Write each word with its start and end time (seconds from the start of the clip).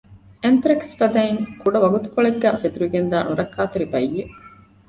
އެންތުރެކްސް 0.43 0.93
ފަދައިން 0.99 1.41
ކުޑަ 1.61 1.77
ވަގުތުކޮޅެއްގައި 1.83 2.59
ފެތުރިގެންދާ 2.61 3.17
ނުރައްކާތެރި 3.27 3.85
ބައްޔެއް 3.93 4.33